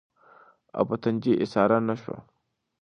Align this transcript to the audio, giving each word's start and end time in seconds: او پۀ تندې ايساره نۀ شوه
او 0.77 0.83
پۀ 0.89 0.95
تندې 1.01 1.31
ايساره 1.41 1.77
نۀ 1.87 1.95
شوه 2.01 2.17